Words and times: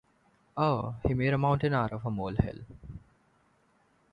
Oh, 0.57 0.95
he 1.05 1.13
made 1.13 1.31
a 1.31 1.37
mountain 1.37 1.75
out 1.75 1.91
of 1.93 2.07
a 2.07 2.09
mole-hill. 2.09 2.65